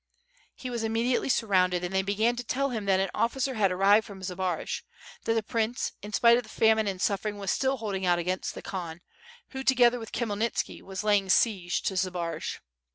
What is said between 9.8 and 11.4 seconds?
with Khmyelnitski was laying